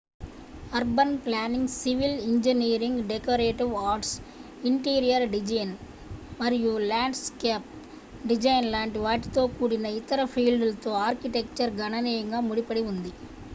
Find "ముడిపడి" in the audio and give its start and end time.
12.49-12.83